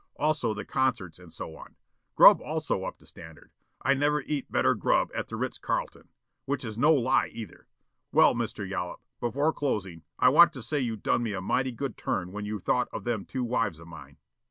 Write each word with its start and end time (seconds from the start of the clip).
Also 0.15 0.51
the 0.55 0.65
concerts 0.65 1.19
and 1.19 1.31
so 1.31 1.55
on. 1.55 1.75
Grub 2.15 2.41
also 2.41 2.85
up 2.85 2.97
to 2.97 3.05
standard. 3.05 3.51
I 3.83 3.93
never 3.93 4.21
eat 4.21 4.51
better 4.51 4.73
grub 4.73 5.11
at 5.13 5.27
the 5.27 5.35
Ritz 5.35 5.59
Carlton. 5.59 6.07
Which 6.45 6.65
is 6.65 6.75
no 6.75 6.91
lie 6.95 7.27
either. 7.27 7.67
Well, 8.11 8.33
Mr. 8.33 8.67
Yollop, 8.67 8.99
before 9.19 9.53
closing 9.53 10.01
I 10.17 10.29
want 10.29 10.53
to 10.53 10.63
say 10.63 10.79
you 10.79 10.95
done 10.97 11.21
me 11.21 11.33
a 11.33 11.39
mighty 11.41 11.71
good 11.71 11.97
turn 11.97 12.31
when 12.31 12.45
you 12.45 12.57
thought 12.57 12.87
of 12.91 13.03
them 13.03 13.25
two 13.25 13.43
wives 13.43 13.77
of 13.77 13.87
mine. 13.89 14.17